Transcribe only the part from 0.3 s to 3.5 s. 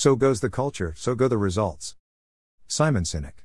the culture, so go the results. Simon Sinek.